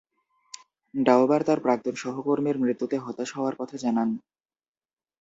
ডাওবার 0.93 1.41
তার 1.43 1.59
প্রাক্তন 1.59 1.95
সহকর্মীর 1.95 2.57
মৃত্যুতে 2.57 2.95
"হতাশ" 2.97 3.29
হওয়ার 3.35 3.55
কথা 3.57 3.75
জানান। 3.77 4.09